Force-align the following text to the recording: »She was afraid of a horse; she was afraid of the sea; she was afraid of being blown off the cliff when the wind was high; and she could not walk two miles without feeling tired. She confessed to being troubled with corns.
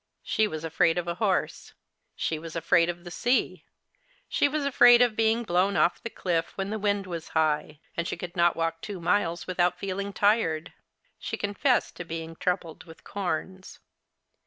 »She 0.23 0.47
was 0.47 0.63
afraid 0.63 0.97
of 0.97 1.07
a 1.07 1.13
horse; 1.21 1.75
she 2.15 2.39
was 2.39 2.55
afraid 2.55 2.89
of 2.89 3.03
the 3.03 3.11
sea; 3.11 3.65
she 4.27 4.47
was 4.47 4.65
afraid 4.65 4.99
of 4.99 5.15
being 5.15 5.43
blown 5.43 5.77
off 5.77 6.01
the 6.01 6.09
cliff 6.09 6.53
when 6.55 6.71
the 6.71 6.79
wind 6.79 7.05
was 7.05 7.27
high; 7.37 7.79
and 7.95 8.07
she 8.07 8.17
could 8.17 8.35
not 8.35 8.55
walk 8.55 8.81
two 8.81 8.99
miles 8.99 9.45
without 9.45 9.77
feeling 9.77 10.11
tired. 10.11 10.73
She 11.19 11.37
confessed 11.37 11.95
to 11.97 12.03
being 12.03 12.35
troubled 12.35 12.85
with 12.85 13.03
corns. 13.03 13.77